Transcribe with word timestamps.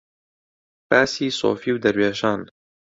باسی 0.89 1.27
سۆفی 1.39 1.71
و 1.73 1.81
دەروێشان 1.85 2.39